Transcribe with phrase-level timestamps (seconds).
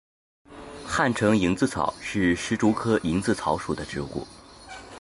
[0.83, 4.25] 汉城蝇子草是石竹科蝇子草属的植物。